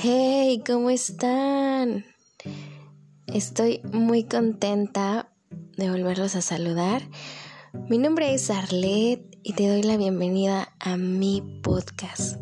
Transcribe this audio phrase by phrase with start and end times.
[0.00, 2.04] Hey, ¿cómo están?
[3.26, 5.28] Estoy muy contenta
[5.76, 7.02] de volverlos a saludar.
[7.88, 12.36] Mi nombre es Arlette y te doy la bienvenida a mi podcast.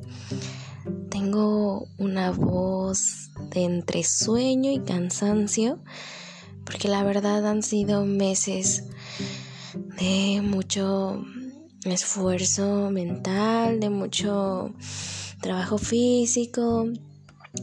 [1.08, 5.82] Tengo una voz de entre sueño y cansancio
[6.66, 8.84] porque la verdad han sido meses
[9.98, 11.24] de mucho
[11.86, 14.74] esfuerzo mental, de mucho
[15.40, 16.86] trabajo físico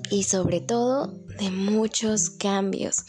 [0.10, 1.08] y sobre todo
[1.40, 3.04] de muchos cambios,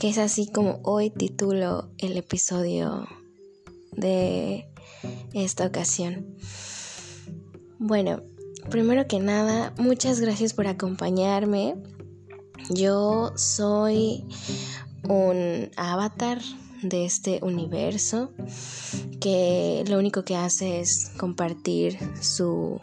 [0.00, 3.06] que es así como hoy titulo el episodio
[3.92, 4.68] de
[5.32, 6.36] esta ocasión.
[7.78, 8.22] Bueno,
[8.70, 11.74] primero que nada, muchas gracias por acompañarme.
[12.70, 14.24] Yo soy
[15.08, 16.40] un avatar
[16.82, 18.30] de este universo
[19.20, 22.78] que lo único que hace es compartir su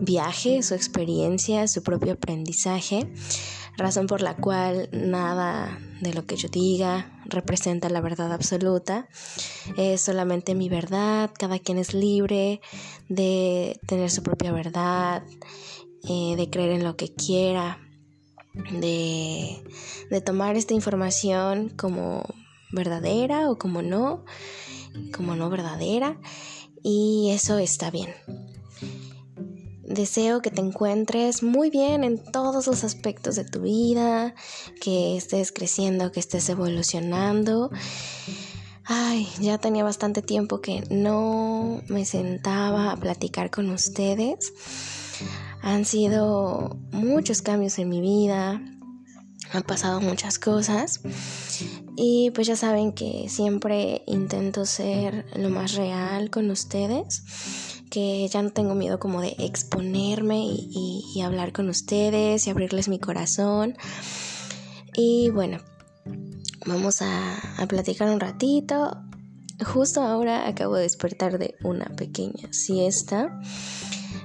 [0.00, 3.10] viaje, su experiencia, su propio aprendizaje,
[3.76, 9.08] razón por la cual nada de lo que yo diga representa la verdad absoluta,
[9.76, 12.60] es solamente mi verdad, cada quien es libre
[13.08, 15.22] de tener su propia verdad,
[16.08, 17.78] eh, de creer en lo que quiera,
[18.72, 19.64] de,
[20.10, 22.24] de tomar esta información como
[22.72, 24.24] verdadera o como no,
[25.16, 26.20] como no verdadera,
[26.82, 28.10] y eso está bien.
[29.86, 34.34] Deseo que te encuentres muy bien en todos los aspectos de tu vida,
[34.80, 37.70] que estés creciendo, que estés evolucionando.
[38.84, 44.52] Ay, ya tenía bastante tiempo que no me sentaba a platicar con ustedes.
[45.62, 48.60] Han sido muchos cambios en mi vida,
[49.52, 51.00] han pasado muchas cosas
[51.96, 57.22] y pues ya saben que siempre intento ser lo más real con ustedes,
[57.94, 62.98] que ya no tengo miedo como de exponerme y, hablar con ustedes y abrirles mi
[62.98, 63.76] corazón.
[64.96, 65.58] Y bueno,
[66.66, 67.36] vamos a,
[67.68, 69.00] platicar un ratito.
[69.64, 73.40] Justo ahora acabo de despertar de una pequeña siesta,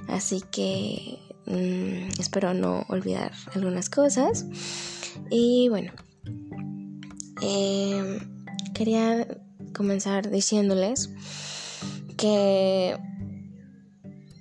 [0.08, 4.46] así que mm, espero no olvidar algunas cosas.
[5.30, 5.92] Y bueno,
[7.40, 8.18] eh,
[8.74, 9.28] quería
[9.72, 11.10] comenzar diciéndoles
[12.16, 12.98] que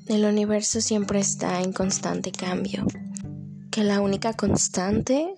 [0.10, 2.86] el universo siempre está en constante cambio,
[3.72, 5.36] que la única constante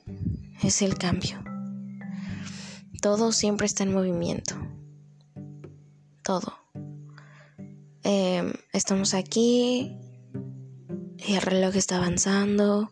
[0.64, 1.44] es el cambio.
[3.02, 4.56] Todo siempre está en movimiento.
[6.24, 6.54] Todo.
[8.04, 9.98] Eh, estamos aquí
[11.18, 12.90] y el reloj está avanzando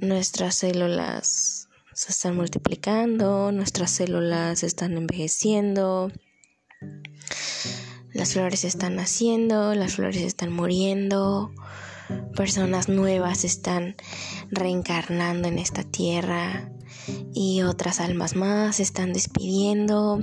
[0.00, 6.10] nuestras células se están multiplicando, nuestras células están envejeciendo,
[8.12, 11.52] las flores están naciendo, las flores están muriendo,
[12.36, 13.96] personas nuevas están
[14.50, 16.70] reencarnando en esta tierra
[17.34, 20.22] y otras almas más se están despidiendo.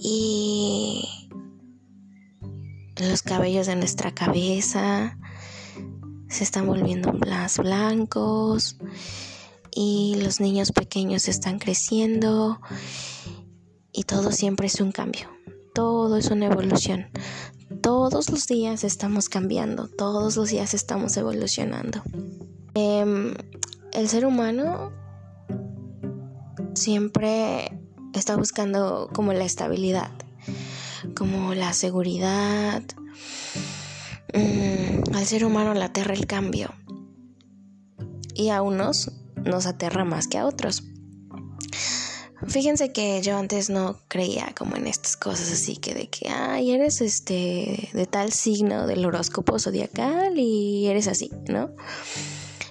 [0.00, 1.28] Y
[2.96, 5.18] los cabellos de nuestra cabeza
[6.28, 8.76] se están volviendo más blancos
[9.70, 12.60] y los niños pequeños están creciendo
[13.92, 15.28] y todo siempre es un cambio,
[15.76, 17.06] todo es una evolución.
[17.82, 22.02] Todos los días estamos cambiando, todos los días estamos evolucionando.
[22.74, 23.34] Em,
[23.92, 24.90] el ser humano
[26.74, 27.78] siempre
[28.12, 30.10] está buscando como la estabilidad,
[31.14, 32.82] como la seguridad,
[34.36, 36.74] Mm, al ser humano le aterra el cambio
[38.34, 40.82] y a unos nos aterra más que a otros.
[42.48, 46.70] Fíjense que yo antes no creía como en estas cosas así que de que, ay,
[46.72, 51.70] eres este de tal signo del horóscopo zodiacal y eres así, ¿no?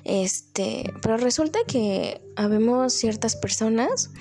[0.05, 4.11] Este, pero resulta que habemos ciertas personas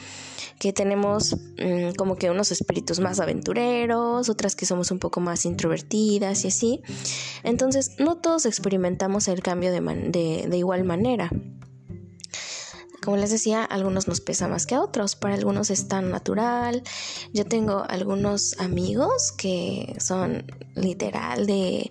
[0.58, 5.44] que tenemos mm, como que unos espíritus más aventureros, otras que somos un poco más
[5.44, 6.82] introvertidas y así.
[7.42, 11.30] Entonces, no todos experimentamos el cambio de, de igual manera.
[13.04, 16.82] Como les decía, algunos nos pesa más que a otros, para algunos es tan natural.
[17.34, 21.90] Yo tengo algunos amigos que son literal de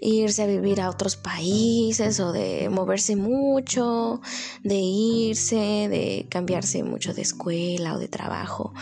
[0.00, 4.20] irse a vivir a otros países o de moverse mucho,
[4.64, 8.74] de irse, de cambiarse mucho de escuela o de trabajo.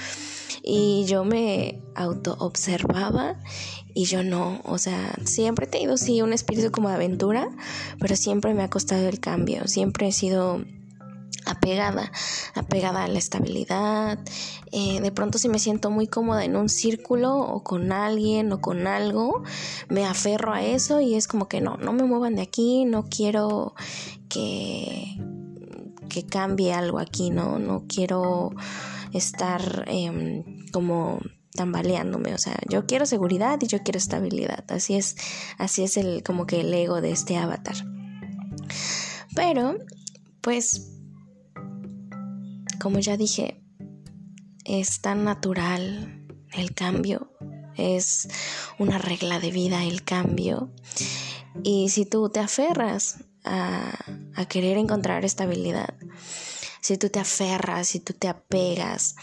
[0.62, 3.36] Y yo me auto observaba
[3.92, 7.50] y yo no, o sea, siempre he tenido sí un espíritu como de aventura,
[7.98, 10.64] pero siempre me ha costado el cambio, siempre he sido
[11.60, 12.10] apegada,
[12.54, 14.18] apegada a la estabilidad.
[14.72, 18.60] Eh, de pronto si me siento muy cómoda en un círculo o con alguien o
[18.60, 19.42] con algo,
[19.88, 23.04] me aferro a eso y es como que no, no me muevan de aquí, no
[23.10, 23.74] quiero
[24.30, 25.18] que,
[26.08, 28.52] que cambie algo aquí, no, no quiero
[29.12, 31.20] estar em, como
[31.54, 35.16] tambaleándome, o sea, yo quiero seguridad y yo quiero estabilidad, así es,
[35.58, 37.76] así es el como que el ego de este avatar.
[39.34, 39.76] Pero,
[40.40, 40.99] pues,
[42.80, 43.62] como ya dije,
[44.64, 47.30] es tan natural el cambio,
[47.76, 48.28] es
[48.78, 50.70] una regla de vida el cambio.
[51.62, 53.92] Y si tú te aferras a,
[54.48, 55.94] querer encontrar estabilidad,
[56.80, 59.14] si tú te aferras, si tú te apegas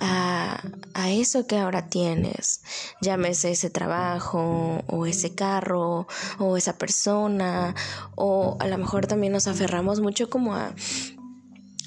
[0.00, 0.60] a,
[0.94, 2.62] a, eso que ahora tienes,
[3.00, 6.08] llámese ese trabajo o ese carro
[6.38, 7.74] o esa persona
[8.16, 10.74] o a lo mejor también nos aferramos mucho como a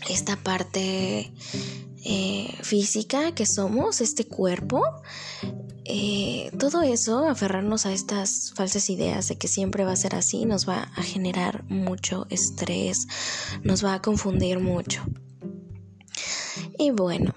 [0.09, 1.31] esta parte
[2.03, 4.83] eh, física que somos, este cuerpo,
[5.86, 10.45] eh, todo eso, aferrarnos a estas falsas ideas de que siempre va a ser así,
[10.45, 13.07] nos va a generar mucho estrés,
[13.63, 15.03] nos va a confundir mucho.
[16.77, 17.33] Y bueno,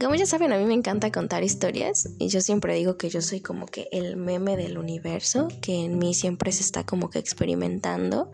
[0.00, 3.20] como ya saben, a mí me encanta contar historias y yo siempre digo que yo
[3.20, 7.18] soy como que el meme del universo, que en mí siempre se está como que
[7.18, 8.30] experimentando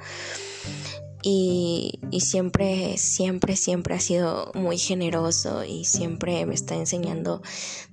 [1.27, 7.41] y, siempre, siempre, siempre ha sido muy generoso y siempre me está enseñando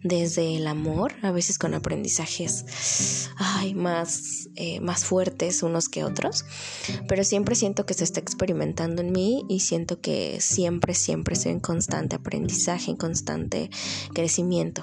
[0.04, 6.44] desde el amor, a veces con aprendizajes ay, más, eh, más fuertes unos que otros,
[7.08, 11.54] pero siempre siento que se está experimentando en mí y siento que siempre, siempre estoy
[11.54, 13.70] en constante aprendizaje, en constante
[14.14, 14.82] crecimiento.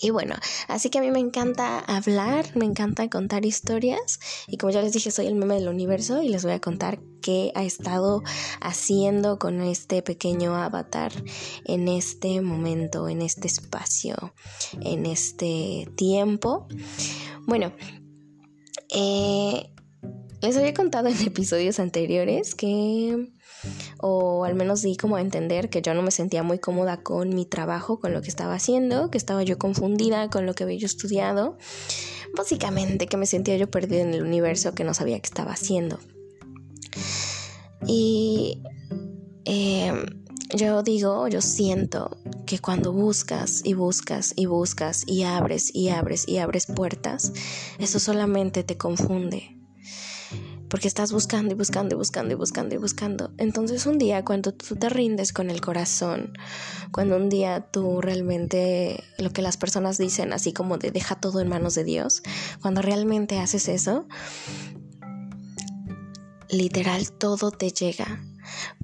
[0.00, 0.34] Y bueno,
[0.68, 4.92] así que a mí me encanta hablar, me encanta contar historias y como ya les
[4.92, 8.22] dije, soy el meme del universo y les voy a contar qué ha estado
[8.60, 11.12] haciendo con este pequeño avatar
[11.64, 14.34] en este momento, en este espacio,
[14.80, 16.68] en este tiempo.
[17.46, 17.72] Bueno,
[18.94, 19.70] eh,
[20.42, 23.32] les había contado en episodios anteriores que
[23.98, 27.30] o al menos di como a entender que yo no me sentía muy cómoda con
[27.30, 30.78] mi trabajo, con lo que estaba haciendo, que estaba yo confundida con lo que había
[30.78, 31.58] yo estudiado,
[32.36, 35.98] básicamente que me sentía yo perdida en el universo que no sabía qué estaba haciendo.
[37.86, 38.62] Y
[39.44, 40.24] em,
[40.54, 42.16] yo digo, yo siento
[42.46, 47.32] que cuando buscas y buscas y buscas y abres y abres y abres puertas,
[47.78, 49.55] eso solamente te confunde
[50.68, 53.32] porque estás buscando y buscando y buscando y buscando y buscando.
[53.38, 56.32] Entonces un día cuando tú te rindes con el corazón,
[56.90, 61.40] cuando un día tú realmente lo que las personas dicen así como de deja todo
[61.40, 62.22] en manos de Dios,
[62.60, 64.06] cuando realmente haces eso,
[66.48, 68.22] literal todo te llega.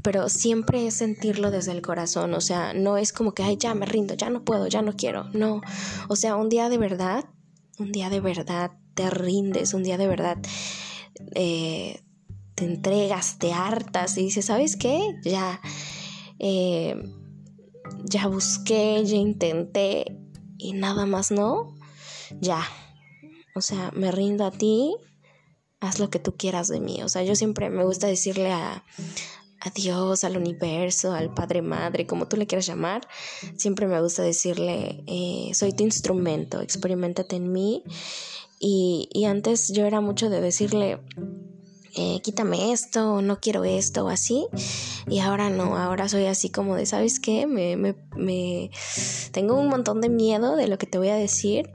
[0.02, 3.74] Pero siempre es sentirlo desde el corazón, o sea, no es como que, ay, ya
[3.74, 5.60] me rindo, ya no puedo, ya no quiero, no.
[6.08, 7.24] O sea, un día de verdad,
[7.78, 10.38] un día de verdad te rindes, un día de verdad
[11.34, 12.00] eh,
[12.54, 15.16] te entregas, te hartas y dices, ¿sabes qué?
[15.24, 15.60] Ya,
[16.38, 16.96] eh,
[18.04, 20.18] ya busqué, ya intenté
[20.58, 21.74] y nada más no,
[22.40, 22.62] ya.
[23.54, 24.94] O sea, me rindo a ti,
[25.80, 27.02] haz lo que tú quieras de mí.
[27.02, 28.84] O sea, yo siempre me gusta decirle a,
[29.60, 33.06] a Dios, al universo, al Padre Madre, como tú le quieras llamar,
[33.56, 37.84] siempre me gusta decirle, eh, soy tu instrumento, experimentate en mí
[38.64, 41.00] y, antes yo era mucho de decirle,
[41.96, 44.46] eh, quítame esto, no quiero esto, o así.
[45.08, 47.48] Y ahora no, ahora soy así como de, ¿sabes qué?
[47.48, 48.70] Me, me, me,
[49.32, 51.70] tengo un montón de miedo de lo que te voy a decir,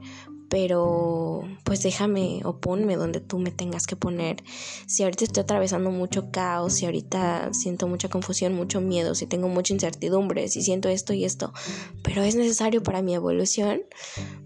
[0.48, 4.42] pero pues déjame o ponme donde tú me tengas que poner.
[4.86, 9.48] Si ahorita estoy atravesando mucho caos, si ahorita siento mucha confusión, mucho miedo, si tengo
[9.48, 11.52] mucha incertidumbre, si siento esto y esto,
[12.02, 13.82] pero es necesario para mi evolución,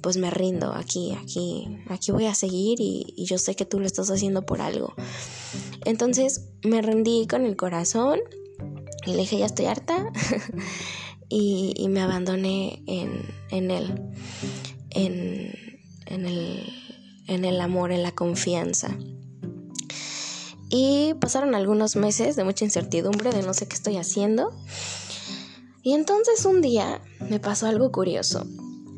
[0.01, 3.87] pues me rindo aquí, aquí, aquí voy a seguir y, yo sé que tú lo
[3.87, 4.95] estás haciendo por algo.
[5.85, 8.19] Entonces me rendí con el corazón
[9.07, 10.11] y le dije, ya estoy harta.
[11.29, 15.62] y, me abandoné en, en él.
[16.13, 16.73] En el,
[17.27, 18.97] en el amor, en la confianza.
[20.69, 24.53] Y pasaron algunos meses de mucha incertidumbre, de no sé qué estoy haciendo.
[25.83, 28.47] Y entonces un día me pasó algo curioso.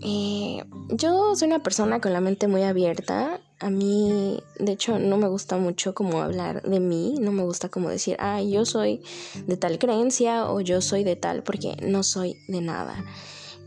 [0.02, 3.40] Eh, yo soy una persona con la mente muy abierta.
[3.59, 7.16] A mí, de hecho, no me gusta mucho como hablar de mí.
[7.21, 9.02] No me gusta como decir, ah, yo soy
[9.47, 13.02] de tal creencia o yo soy de tal, porque no soy de nada.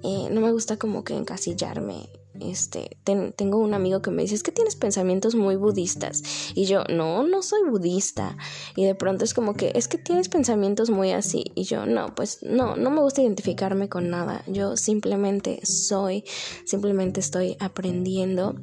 [0.03, 2.97] Eh, no me gusta como que encasillarme este,
[3.35, 6.21] tengo un amigo que me dice, es que tienes pensamientos muy budistas.
[6.53, 8.37] Y yo, no, no soy budista.
[8.75, 11.51] Y de pronto es como que, es que tienes pensamientos muy así.
[11.55, 14.43] Y yo, no, pues no, no me gusta identificarme con nada.
[14.47, 16.23] Yo simplemente soy,
[16.65, 18.55] simplemente estoy aprendiendo.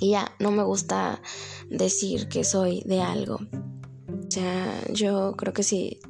[0.00, 1.22] Y ya, no me gusta
[1.70, 3.36] decir que soy de algo.
[3.36, 6.00] O sea, yo creo que si,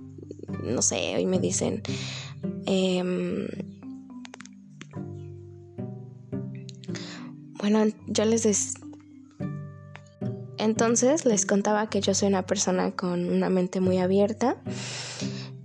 [0.63, 1.83] no sé, hoy me dicen...
[2.67, 3.03] Eh,
[7.63, 8.43] Bueno, yo les...
[8.43, 8.75] Des...
[10.59, 14.61] Entonces les contaba que yo soy una persona con una mente muy abierta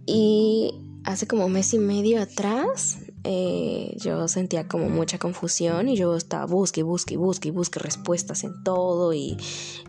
[0.06, 0.74] y
[1.04, 6.46] hace como mes y medio atrás eh, yo sentía como mucha confusión y yo estaba
[6.46, 9.38] busque, busque, busque, busque respuestas en todo y,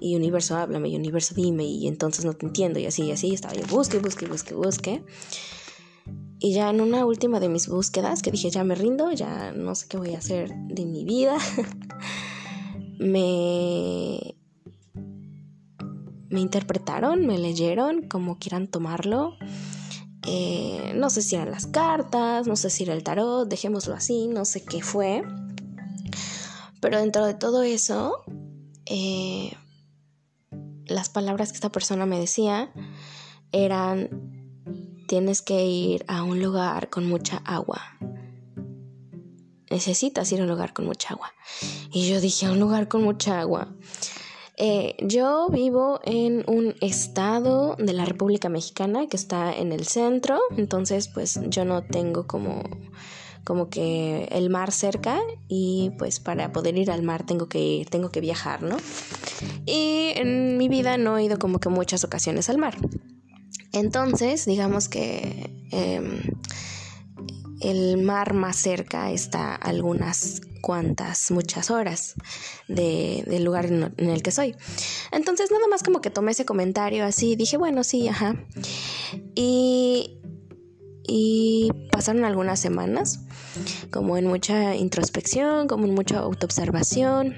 [0.00, 3.32] y universo háblame y universo dime y entonces no te entiendo y así y así
[3.32, 5.04] estaba yo busque, busque, busque, busque.
[6.40, 9.74] Y ya en una última de mis búsquedas, que dije, ya me rindo, ya no
[9.74, 11.36] sé qué voy a hacer de mi vida,
[12.98, 14.36] me,
[16.30, 19.36] me interpretaron, me leyeron, como quieran tomarlo.
[20.26, 24.26] Eh, no sé si eran las cartas, no sé si era el tarot, dejémoslo así,
[24.28, 25.22] no sé qué fue.
[26.80, 28.24] Pero dentro de todo eso,
[28.86, 29.52] eh,
[30.86, 32.72] las palabras que esta persona me decía
[33.52, 34.28] eran
[35.08, 37.80] tienes que ir a un lugar con mucha agua.
[39.70, 41.32] Necesitas ir a un lugar con mucha agua.
[41.92, 43.68] Y yo dije, a un lugar con mucha agua.
[44.60, 50.40] Eh, yo vivo en un estado de la República Mexicana que está en el centro,
[50.56, 52.64] entonces pues yo no tengo como,
[53.44, 57.88] como que el mar cerca y pues para poder ir al mar tengo que ir,
[57.88, 58.76] tengo que viajar, ¿no?
[59.64, 62.76] Y en mi vida no he ido como que muchas ocasiones al mar.
[63.72, 66.20] Entonces, digamos que em,
[67.60, 72.14] el mar más cerca está algunas cuantas, muchas horas
[72.66, 74.54] del lugar en, el que soy.
[75.12, 78.36] Entonces, nada más como que tomé ese comentario así, dije, bueno, sí, ajá.
[79.34, 80.20] Y,
[81.06, 83.20] y pasaron algunas semanas,
[83.90, 87.34] como en mucha introspección, como en mucha autoobservación.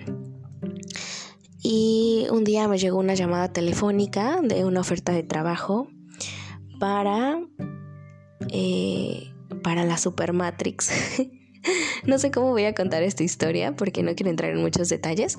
[1.63, 5.89] Y un día me llegó una llamada telefónica de una oferta de trabajo
[6.79, 7.39] para,
[8.49, 9.31] eh,
[9.63, 10.91] para la Supermatrix.
[12.05, 15.37] no sé cómo voy a contar esta historia porque no quiero entrar en muchos detalles,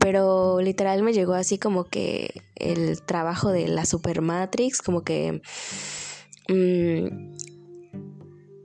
[0.00, 5.42] pero literal me llegó así como que el trabajo de la Supermatrix, como que...
[6.48, 7.34] Mm,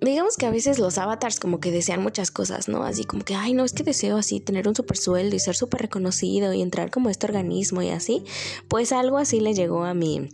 [0.01, 2.83] digamos que a veces los avatars como que desean muchas cosas, ¿no?
[2.83, 5.55] Así como que, ay, no, es que deseo así tener un super sueldo y ser
[5.55, 8.23] súper reconocido y entrar como este organismo y así.
[8.67, 10.29] Pues algo así le llegó a mi,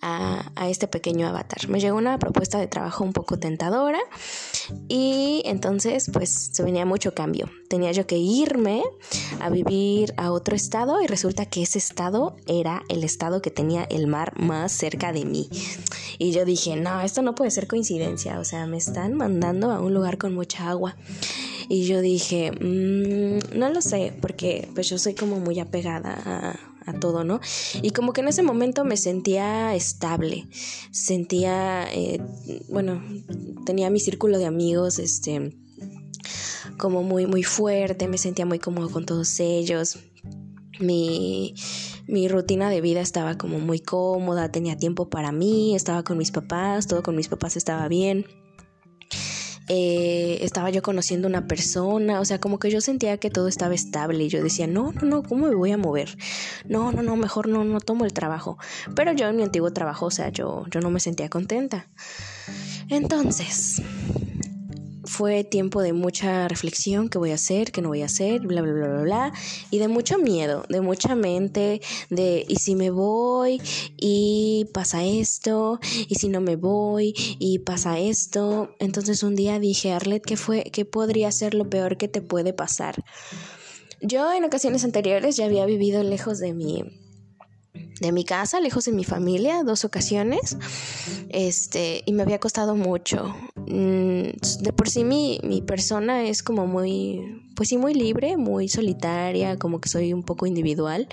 [0.00, 1.68] a, este pequeño avatar.
[1.68, 4.00] Me llegó una propuesta de trabajo un poco tentadora
[4.88, 7.50] y entonces pues se venía mucho cambio.
[7.68, 8.82] Tenía yo que irme
[9.40, 13.84] a vivir a otro estado y resulta que ese estado era el estado que tenía
[13.84, 15.48] el mar más cerca de mí.
[16.18, 19.80] Y yo dije, no, esto no puede ser coincidencia, o sea, me están mandando a
[19.80, 20.96] un lugar con mucha agua.
[21.68, 26.56] Y yo dije, mm, no lo sé, porque pues yo soy como muy apegada a,
[26.88, 27.40] a todo, ¿no?
[27.82, 30.48] Y como que en ese momento me sentía estable,
[30.90, 32.20] sentía, eh,
[32.68, 33.02] bueno,
[33.64, 35.56] tenía mi círculo de amigos, este,
[36.78, 39.98] como muy, muy fuerte, me sentía muy cómodo con todos ellos.
[40.80, 41.54] Mi,
[42.06, 46.30] mi rutina de vida estaba como muy cómoda, tenía tiempo para mí, estaba con mis
[46.30, 48.26] papás, todo con mis papás estaba bien.
[49.68, 53.74] Eh, estaba yo conociendo una persona, o sea, como que yo sentía que todo estaba
[53.74, 56.16] estable y yo decía, no, no, no, ¿cómo me voy a mover?
[56.66, 58.58] No, no, no, mejor no, no tomo el trabajo.
[58.94, 61.86] Pero yo en mi antiguo trabajo, o sea, yo, yo no me sentía contenta.
[62.88, 63.82] Entonces,
[65.08, 68.62] fue tiempo de mucha reflexión, qué voy a hacer, qué no voy a hacer, bla,
[68.62, 69.32] bla, bla, bla, bla,
[69.70, 73.60] y de mucho miedo, de mucha mente, de, ¿y si me voy?
[73.96, 77.14] Y pasa esto, ¿y si no me voy?
[77.38, 78.74] Y pasa esto.
[78.78, 82.52] Entonces un día dije, Arlet, ¿qué fue, qué podría ser lo peor que te puede
[82.52, 83.02] pasar?
[84.00, 86.84] Yo en ocasiones anteriores ya había vivido lejos de mi
[88.00, 90.56] de mi casa, lejos de mi familia, dos ocasiones,
[91.30, 93.34] este, y me había costado mucho.
[93.56, 98.68] Mm, de por sí mi, mi persona es como muy, pues sí, muy libre, muy
[98.68, 101.08] solitaria, como que soy un poco individual.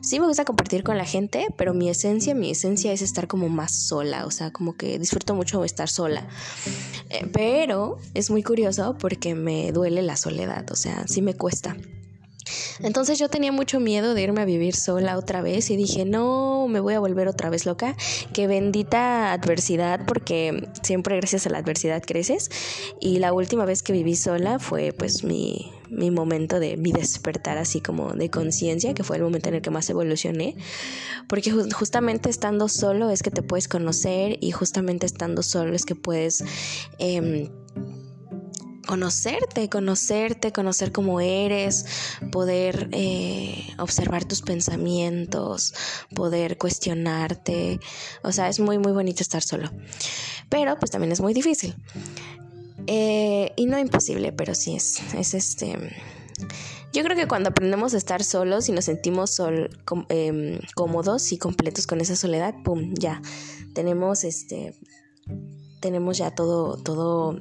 [0.00, 3.48] Sí me gusta compartir con la gente, pero mi esencia, mi esencia es estar como
[3.48, 6.26] más sola, o sea, como que disfruto mucho estar sola.
[7.10, 11.76] Eh, pero es muy curioso porque me duele la soledad, o sea, sí me cuesta.
[12.80, 16.66] Entonces yo tenía mucho miedo de irme a vivir sola otra vez y dije, no,
[16.68, 17.96] me voy a volver otra vez loca.
[18.32, 22.50] Que bendita adversidad porque siempre gracias a la adversidad creces.
[23.00, 27.58] Y la última vez que viví sola fue pues mi, mi momento de mi despertar
[27.58, 30.56] así como de conciencia, que fue el momento en el que más evolucioné,
[31.28, 35.94] porque justamente estando solo es que te puedes conocer y justamente estando solo es que
[35.94, 36.44] puedes...
[36.98, 37.50] Eh,
[38.86, 41.86] conocerte, conocerte, conocer cómo eres,
[42.30, 45.74] poder eh, observar tus pensamientos,
[46.14, 47.80] poder cuestionarte.
[48.22, 49.70] O sea, es muy, muy bonito estar solo.
[50.48, 51.74] Pero pues también es muy difícil.
[52.86, 55.78] Eh, y no imposible, pero sí es, es este...
[56.92, 59.40] Yo creo que cuando aprendemos a estar solos y nos sentimos
[60.08, 63.20] em, cómodos y completos con esa soledad, pum, ya
[63.74, 64.74] tenemos este
[65.80, 67.40] tenemos ya todo todo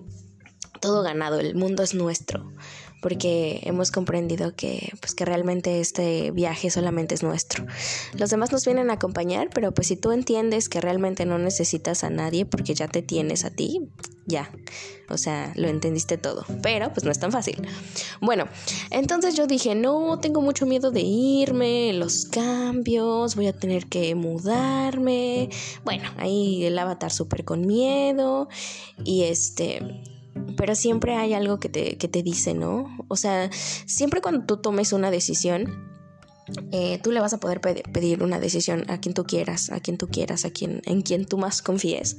[0.83, 2.51] todo ganado, el mundo es nuestro,
[3.01, 7.65] porque hemos comprendido que, pues, que realmente este viaje solamente es nuestro.
[8.17, 12.03] Los demás nos vienen a acompañar, pero pues si tú entiendes que realmente no necesitas
[12.03, 13.87] a nadie porque ya te tienes a ti,
[14.25, 14.51] ya.
[15.09, 16.45] O sea, lo entendiste todo.
[16.61, 17.65] Pero pues no es tan fácil.
[18.19, 18.45] Bueno,
[18.89, 24.15] entonces yo dije, no, tengo mucho miedo de irme, los cambios, voy a tener que
[24.15, 25.49] mudarme.
[25.85, 28.49] Bueno, ahí el avatar súper con miedo.
[29.05, 30.03] Y este,
[30.57, 32.85] pero siempre hay algo que te, que te dice, ¿no?
[33.07, 35.91] O sea, siempre cuando tú tomes una decisión,
[36.71, 39.97] eh, tú le vas a poder pedir una decisión a quien tú quieras, a quien
[39.97, 42.17] tú quieras, a quien, en quien tú más confíes.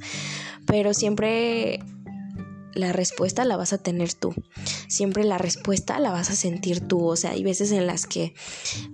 [0.65, 1.79] Pero siempre
[2.75, 4.33] la respuesta la vas a tener tú.
[4.87, 7.05] Siempre la respuesta la vas a sentir tú.
[7.05, 8.33] O sea, hay veces en las que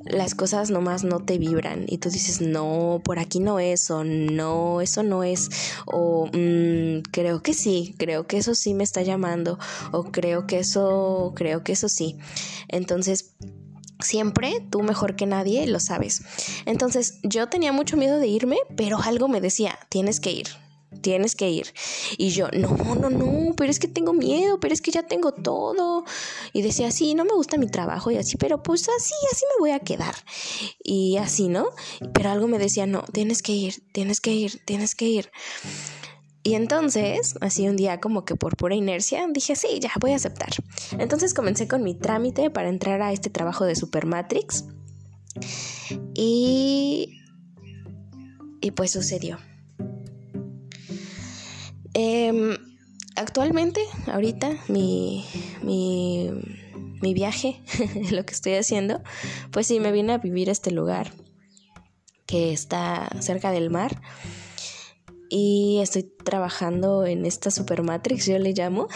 [0.06, 4.04] las cosas nomás no te vibran y tú dices, no, por aquí no es, o
[4.04, 5.50] no, eso no es,
[5.86, 9.60] o mm, creo que sí, creo que eso sí me está llamando,
[9.92, 12.18] o creo que eso, creo que eso sí.
[12.68, 13.34] Entonces,
[14.04, 16.24] Siempre tú mejor que nadie lo sabes.
[16.66, 20.48] Entonces yo tenía mucho miedo de irme, pero algo me decía, tienes que ir,
[21.02, 21.74] tienes que ir.
[22.18, 25.34] Y yo, no, no, no, pero es que tengo miedo, pero es que ya tengo
[25.34, 26.06] todo.
[26.54, 29.60] Y decía, sí, no me gusta mi trabajo y así, pero pues así, así me
[29.60, 30.16] voy a quedar.
[30.84, 31.70] Y así, ¿no?
[32.14, 35.32] Pero algo me decía, no, tienes que ir, tienes que ir, tienes que ir.
[36.44, 40.16] Y entonces, así un día como que por pura inercia, dije, sí, ya voy a
[40.16, 40.50] aceptar.
[40.98, 44.66] Entonces comencé con mi trámite para entrar a este trabajo de Supermatrix.
[46.16, 47.18] Y...
[48.60, 49.40] Y pues sucedió.
[53.32, 55.26] Actualmente, ahorita, mi,
[55.64, 56.30] mi,
[57.02, 57.62] mi viaje,
[58.12, 59.02] lo que estoy haciendo,
[59.52, 61.14] pues sí, me vine a vivir a este lugar
[62.26, 64.02] que está cerca del mar
[65.30, 68.90] y estoy trabajando en esta Supermatrix, yo le llamo.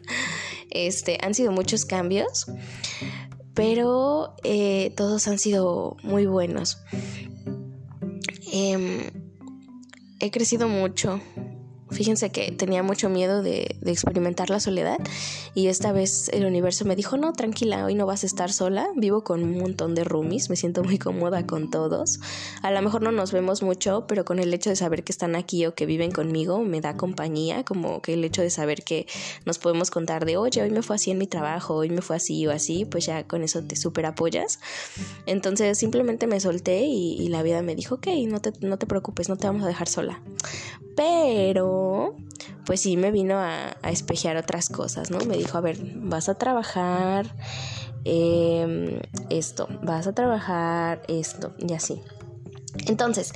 [0.70, 2.46] este, han sido muchos cambios,
[3.52, 6.78] pero eh, todos han sido muy buenos.
[8.50, 9.10] Em,
[10.18, 11.20] he crecido mucho,
[11.90, 14.98] Fíjense que tenía mucho miedo de, experimentar la soledad
[15.56, 18.90] y esta vez el universo me dijo, no, tranquila, hoy no vas a estar sola,
[18.94, 22.20] vivo con un montón de roomies, me siento muy cómoda con todos.
[22.60, 25.34] A lo mejor no nos vemos mucho, pero con el hecho de saber que están
[25.34, 29.06] aquí o que viven conmigo me da compañía, como que el hecho de saber que
[29.46, 32.16] nos podemos contar de, oye, hoy me fue así en mi trabajo, hoy me fue
[32.16, 34.60] así o así, pues ya con eso te super apoyas.
[35.24, 39.30] Entonces simplemente me solté y, la vida me dijo, ok, no te, no te preocupes,
[39.30, 40.20] no te vamos a dejar sola.
[40.96, 42.14] Pero,
[42.64, 45.18] pues sí me vino a, a espejear otras cosas, ¿no?
[45.46, 47.26] Dijo, a ver, vas a trabajar
[48.04, 52.00] em, esto, vas a trabajar esto y así.
[52.88, 53.32] Entonces,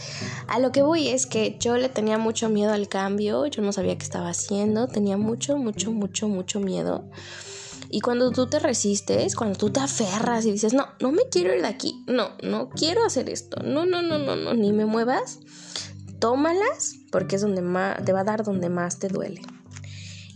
[0.49, 3.73] a lo que voy es que yo le tenía mucho miedo al cambio, yo no
[3.73, 7.05] sabía qué estaba haciendo, tenía mucho, mucho, mucho, mucho miedo.
[7.89, 11.55] Y cuando tú te resistes, cuando tú te aferras y dices, no, no me quiero
[11.55, 14.85] ir de aquí, no, no quiero hacer esto, no, no, no, no, no, ni me
[14.85, 15.41] muevas,
[16.19, 19.43] tómalas porque es donde más, te va a dar donde más te duele.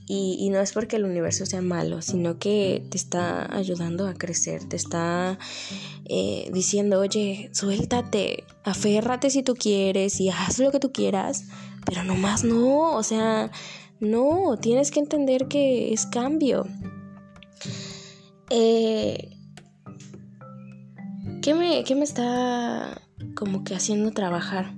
[0.06, 4.68] Y, no es porque el universo sea malo, sino que te está ayudando a crecer,
[4.68, 5.38] te está
[6.04, 11.46] eh, diciendo, oye, suéltate, aférrate si tú quieres y haz lo que tú quieras,
[11.86, 13.50] pero nomás no, o sea,
[13.98, 16.66] no, tienes que entender que es cambio.
[18.50, 19.30] Eh,
[21.40, 23.00] ¿qué, me, ¿Qué me está
[23.34, 24.74] como que haciendo trabajar?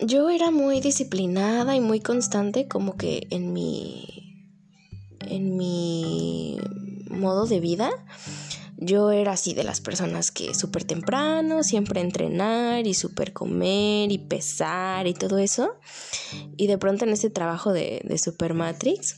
[0.00, 4.06] Yo era muy disciplinada y muy constante como que en mi
[5.20, 6.58] en mi
[7.10, 7.90] modo de vida
[8.80, 14.18] yo era así de las personas que súper temprano, siempre entrenar y súper comer y
[14.18, 15.74] pesar y todo eso.
[16.56, 19.16] Y de pronto en este trabajo de, de Super Matrix,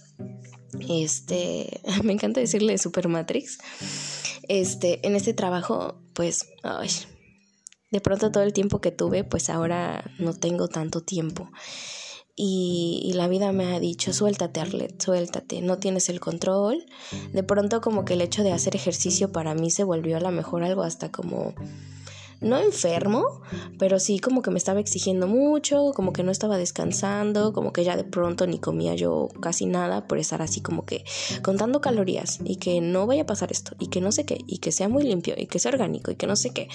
[0.89, 3.59] este, me encanta decirle Super Matrix,
[4.49, 6.47] este, en este trabajo, pues,
[7.91, 11.51] de pronto todo el tiempo que tuve, pues ahora no tengo tanto tiempo.
[12.43, 16.87] Y, la vida me ha dicho, suéltate Arlet, suéltate, no tienes el control.
[17.35, 20.31] De pronto como que el hecho de hacer ejercicio para mí se volvió a lo
[20.31, 21.55] mejor algo hasta como
[22.41, 23.43] no enfermo,
[23.79, 27.85] pero sí como que me estaba exigiendo mucho, como que no estaba descansando, como que
[27.85, 31.05] ya de pronto ni comía yo casi nada por estar así como que
[31.43, 34.59] contando calorías y que no vaya a pasar esto y que no sé qué y
[34.59, 36.69] que sea muy limpio y que sea orgánico y que no sé qué.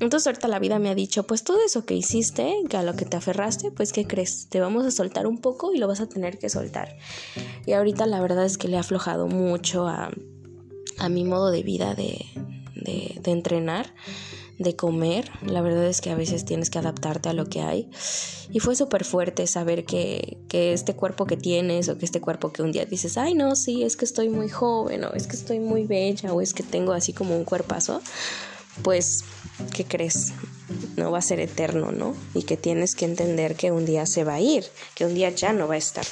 [0.00, 2.94] Entonces ahorita la vida me ha dicho, pues todo eso que hiciste, que a lo
[2.94, 4.48] que te aferraste, pues ¿qué crees?
[4.48, 6.96] Te vamos a soltar un poco y lo vas a tener que soltar.
[7.66, 10.10] Y ahorita la verdad es que le he aflojado mucho a,
[10.98, 12.26] a mi modo de vida de,
[12.74, 13.94] de entrenar
[14.58, 15.30] de comer.
[15.42, 17.90] La verdad es que a veces tienes que adaptarte a lo que hay.
[18.50, 22.52] Y fue súper fuerte saber que, que, este cuerpo que tienes o que este cuerpo
[22.52, 25.36] que un día dices, ay no, sí, es que estoy muy joven o es que
[25.36, 28.00] estoy muy bella o es que tengo así como un cuerpazo,
[28.82, 29.24] pues,
[29.74, 30.32] ¿qué crees?
[30.96, 32.14] No va a ser eterno, ¿no?
[32.34, 34.64] Y que tienes que entender que un día se va a ir,
[34.94, 36.06] que un día ya no va a estar.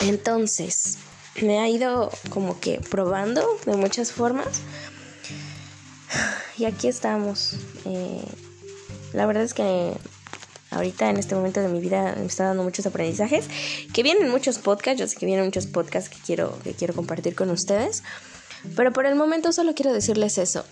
[0.00, 0.98] Entonces,
[1.42, 4.62] me ha ido como que probando de muchas formas
[6.60, 7.54] y aquí estamos.
[7.86, 8.22] Eh,
[9.14, 9.94] la verdad es que
[10.70, 13.48] ahorita en este momento de mi vida me está dando muchos aprendizajes.
[13.94, 17.34] Que vienen muchos podcasts, yo sé que vienen muchos podcasts que quiero, que quiero compartir
[17.34, 18.02] con ustedes.
[18.76, 20.64] Pero por el momento solo quiero decirles eso.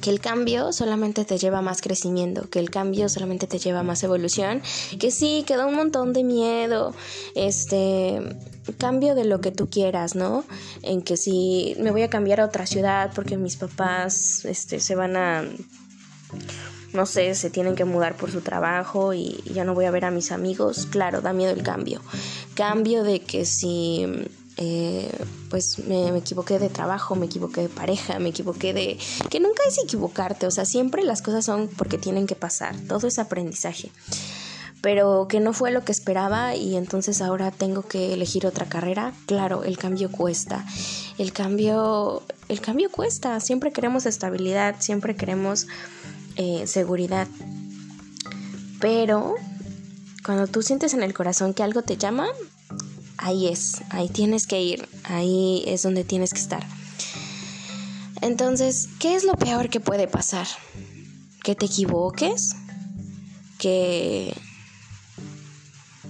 [0.00, 3.80] Que el cambio solamente te lleva a más crecimiento, que el cambio solamente te lleva
[3.80, 4.62] a más evolución,
[4.98, 6.94] que sí, queda un montón de miedo,
[7.34, 8.20] este,
[8.78, 10.44] cambio de lo que tú quieras, ¿no?
[10.82, 14.94] En que si me voy a cambiar a otra ciudad porque mis papás este, se
[14.94, 15.44] van a,
[16.92, 20.04] no sé, se tienen que mudar por su trabajo y ya no voy a ver
[20.04, 22.00] a mis amigos, claro, da miedo el cambio.
[22.54, 24.06] Cambio de que si...
[24.58, 25.10] Eh,
[25.48, 28.98] pues me, equivoqué de trabajo, me equivoqué de pareja, me equivoqué de...
[29.30, 33.06] que nunca es equivocarte, o sea, siempre las cosas son porque tienen que pasar, todo
[33.06, 33.90] es aprendizaje
[34.82, 39.12] pero que no fue lo que esperaba y entonces ahora tengo que elegir otra carrera.
[39.26, 40.66] Claro, el cambio cuesta.
[41.18, 43.38] El cambio, el cambio cuesta.
[43.38, 45.68] Siempre queremos estabilidad, siempre queremos
[46.34, 47.28] eh, seguridad.
[48.80, 49.36] Pero
[50.24, 52.26] cuando tú sientes en el corazón que algo te llama,
[53.18, 56.66] ahí es, ahí tienes que ir, ahí es donde tienes que estar.
[58.20, 60.46] Entonces, ¿qué es lo peor que puede pasar?
[61.42, 62.54] Que te equivoques,
[63.58, 64.34] que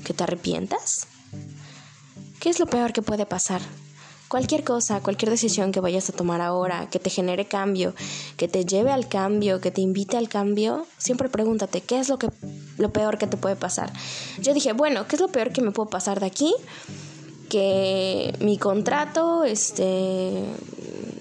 [0.05, 1.07] ¿Que te arrepientas?
[2.41, 3.61] ¿Qué es lo peor que puede pasar?
[4.33, 7.93] Cualquier cosa, cualquier decisión que vayas a tomar ahora, que te genere cambio,
[8.39, 12.19] que te lleve al cambio, que te invite al cambio, siempre pregúntate, ¿qué es lo,
[12.19, 12.31] que,
[12.79, 13.93] lo peor que te puede pasar?
[14.41, 16.55] Yo dije, bueno, ¿qué es lo peor que me puede pasar de aquí?
[17.51, 20.45] Que mi contrato, este,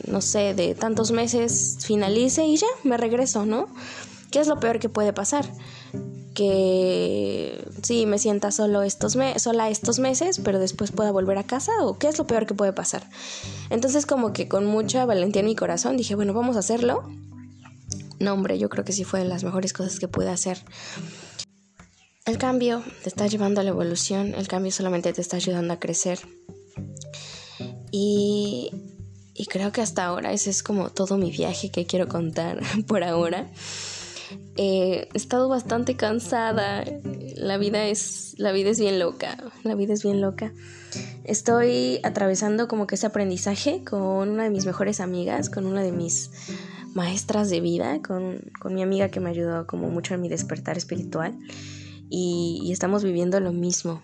[0.07, 3.67] no sé, de tantos meses finalice y ya, me regreso, ¿no?
[4.31, 5.51] ¿Qué es lo peor que puede pasar?
[6.33, 11.71] Que sí me sienta solo estos sola estos meses, pero después pueda volver a casa
[11.81, 13.07] o qué es lo peor que puede pasar.
[13.69, 17.03] Entonces como que con mucha valentía en mi corazón dije, bueno, vamos a hacerlo.
[18.19, 20.63] No, hombre, yo creo que sí fue de las mejores cosas que pude hacer.
[22.25, 25.79] El cambio te está llevando a la evolución, el cambio solamente te está ayudando a
[25.79, 26.19] crecer.
[27.91, 28.71] Y,
[29.33, 33.03] y creo que hasta ahora ese es como todo mi viaje que quiero contar por
[33.03, 33.49] ahora.
[34.57, 36.83] Eh, he estado bastante cansada.
[37.35, 39.37] La vida es, la vida es bien loca.
[39.63, 40.53] La vida es bien loca.
[41.23, 45.91] Estoy atravesando como que ese aprendizaje con una de mis mejores amigas, con una de
[45.91, 46.31] mis
[46.93, 51.37] maestras de vida, con, mi amiga que me ayudó como mucho en mi despertar espiritual.
[52.09, 54.01] Y estamos viviendo lo mismo.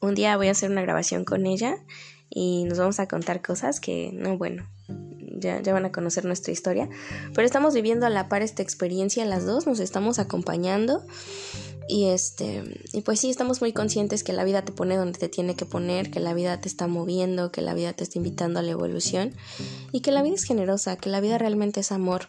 [0.00, 1.76] Un día voy a hacer una grabación con ella
[2.30, 4.66] y nos vamos a contar cosas que, no, bueno,
[5.40, 6.88] ya, van a conocer nuestra historia,
[7.34, 11.02] pero estamos viviendo a la par esta experiencia las dos, nos estamos acompañando
[11.88, 15.28] y este y pues sí estamos muy conscientes que la vida te pone donde te
[15.28, 18.60] tiene que poner, que la vida te está moviendo, que la vida te está invitando
[18.60, 19.34] a la evolución
[19.92, 22.28] y que la vida es generosa, que la vida realmente es amor.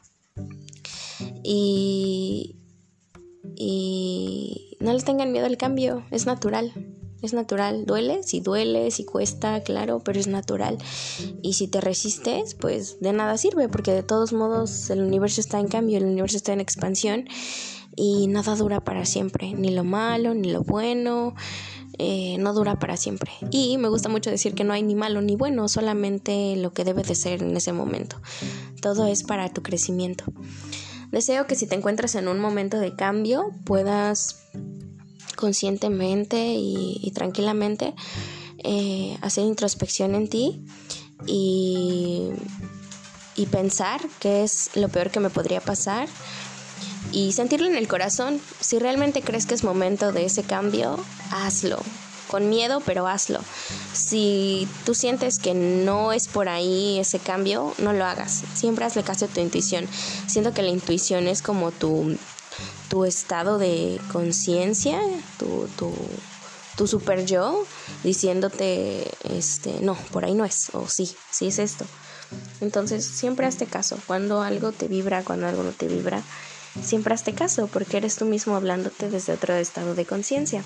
[1.43, 2.55] Y
[3.55, 6.71] y no le tengan miedo al cambio, es natural.
[7.21, 10.77] Es natural, duele, si duele, si cuesta, claro, pero es natural.
[11.41, 15.59] Y si te resistes, pues de nada sirve, porque de todos modos el universo está
[15.59, 17.27] en cambio, el universo está en expansión
[17.95, 21.35] y nada dura para siempre, ni lo malo, ni lo bueno,
[21.97, 23.31] eh, no dura para siempre.
[23.51, 26.85] Y me gusta mucho decir que no hay ni malo ni bueno, solamente lo que
[26.85, 28.15] debe de ser en ese momento.
[28.81, 30.23] Todo es para tu crecimiento.
[31.11, 34.45] Deseo que si te encuentras en un momento de cambio puedas
[35.39, 37.95] conscientemente y, tranquilamente
[38.57, 40.61] eh, hacer introspección en ti
[41.25, 42.29] y,
[43.37, 46.09] y pensar qué es lo peor que me podría pasar
[47.13, 48.41] y sentirlo en el corazón.
[48.59, 50.99] Si realmente crees que es momento de ese cambio,
[51.31, 51.79] hazlo.
[52.27, 53.39] Con miedo, pero hazlo.
[53.93, 58.43] Si tú sientes que no es por ahí ese cambio, no lo hagas.
[58.53, 59.87] Siempre hazle caso a tu intuición.
[60.27, 62.17] Siento que la intuición es como tu,
[62.89, 64.99] tu estado de conciencia,
[65.37, 65.93] tu, tu,
[66.75, 67.65] tu super yo,
[68.03, 71.85] diciéndote, este, no, por ahí no es, o sí, sí es esto.
[72.61, 73.97] Entonces, siempre hazte caso.
[74.07, 76.21] Cuando algo te vibra, cuando algo no te vibra,
[76.83, 80.63] siempre hazte caso porque eres tú mismo hablándote desde otro estado de conciencia.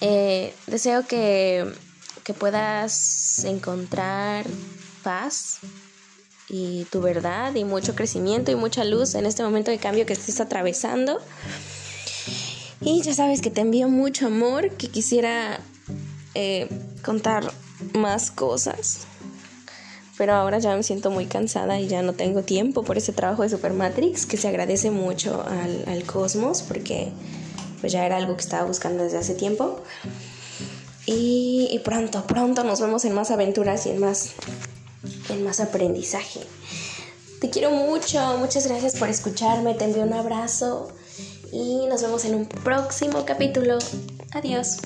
[0.00, 1.72] Eh, deseo que,
[2.24, 4.46] que puedas encontrar
[5.02, 5.58] paz
[6.52, 10.12] y tu verdad y mucho crecimiento y mucha luz en este momento de cambio que
[10.12, 11.18] estés atravesando.
[12.80, 15.58] Y ya sabes que te envío mucho amor, que quisiera
[16.34, 16.68] eh,
[17.02, 17.52] contar
[17.94, 19.08] más cosas
[20.22, 23.42] pero ahora ya me siento muy cansada y ya no tengo tiempo por ese trabajo
[23.42, 27.10] de Supermatrix que se agradece mucho al, cosmos porque
[27.80, 29.80] pues ya era algo que estaba buscando desde hace tiempo.
[31.06, 34.34] Y, y, pronto, pronto nos vemos en más aventuras y en más,
[35.28, 36.40] en más aprendizaje.
[37.40, 40.92] Te quiero mucho, muchas gracias por escucharme, te envío un abrazo
[41.52, 43.78] y nos vemos en un próximo capítulo.
[44.32, 44.78] Adiós.